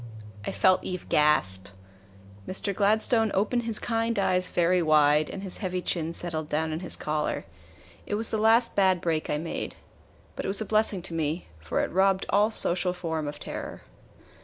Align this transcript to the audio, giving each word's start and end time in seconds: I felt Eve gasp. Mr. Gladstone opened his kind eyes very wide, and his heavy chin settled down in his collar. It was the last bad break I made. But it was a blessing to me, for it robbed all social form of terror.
I 0.45 0.51
felt 0.51 0.83
Eve 0.83 1.07
gasp. 1.09 1.67
Mr. 2.47 2.73
Gladstone 2.73 3.29
opened 3.35 3.65
his 3.65 3.77
kind 3.77 4.17
eyes 4.17 4.49
very 4.49 4.81
wide, 4.81 5.29
and 5.29 5.43
his 5.43 5.59
heavy 5.59 5.79
chin 5.79 6.11
settled 6.13 6.49
down 6.49 6.71
in 6.71 6.79
his 6.79 6.95
collar. 6.95 7.45
It 8.07 8.15
was 8.15 8.31
the 8.31 8.39
last 8.39 8.75
bad 8.75 8.99
break 8.99 9.29
I 9.29 9.37
made. 9.37 9.75
But 10.35 10.45
it 10.45 10.47
was 10.47 10.59
a 10.59 10.65
blessing 10.65 11.03
to 11.03 11.13
me, 11.13 11.45
for 11.59 11.81
it 11.81 11.91
robbed 11.91 12.25
all 12.31 12.49
social 12.49 12.93
form 12.93 13.27
of 13.27 13.39
terror. 13.39 13.83